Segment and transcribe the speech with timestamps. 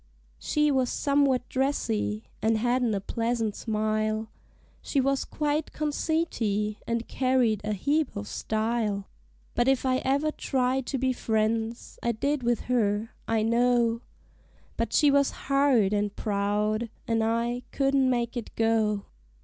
[0.39, 4.31] She was somewhat dressy, an' hadn't a pleasant smile
[4.81, 9.07] She was quite conceity, and carried a heap o' style;
[9.53, 14.01] But if I ever tried to be friends, I did with her, I know;
[14.75, 19.05] But she was hard and proud, an' I couldn't make it go.